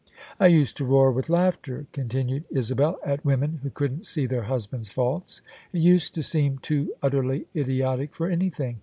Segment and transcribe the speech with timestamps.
[0.39, 4.89] "I used to roar with laughter," continued Isabel, "at women who couldn't see their husband's
[4.89, 8.79] faults: it used to seem too utterly idiotic for anything.